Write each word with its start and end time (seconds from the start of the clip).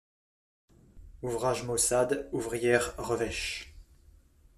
Ouvrage 1.21 1.61
maussade, 1.63 2.27
ouvrière 2.31 2.95
revêche. 2.97 3.75